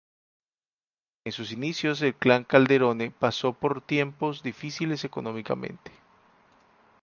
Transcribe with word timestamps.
En 1.25 1.31
sus 1.31 1.51
inicios 1.51 2.01
el 2.01 2.15
clan 2.15 2.43
Calderone 2.43 3.11
pasó 3.11 3.53
por 3.53 3.81
tiempos 3.85 4.41
difíciles 4.41 5.03
económicamente. 5.03 5.91